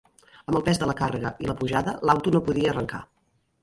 Amb 0.45 0.59
el 0.59 0.63
pes 0.69 0.81
de 0.85 0.87
la 0.93 0.95
càrrega 1.03 1.33
i 1.45 1.51
la 1.51 1.57
pujada 1.61 1.97
l'auto 2.11 2.37
no 2.37 2.45
podia 2.51 2.77
arrencar. 2.77 3.09